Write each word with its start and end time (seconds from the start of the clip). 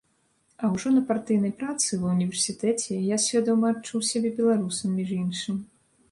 А 0.61 0.67
ўжо 0.75 0.91
на 0.93 1.01
партыйнай 1.09 1.51
працы, 1.59 1.99
ва 2.05 2.13
ўніверсітэце, 2.13 2.97
я 3.09 3.17
свядома 3.25 3.65
адчуў 3.73 3.99
сябе 4.13 4.29
беларусам, 4.39 4.97
між 5.01 5.13
іншым. 5.21 5.61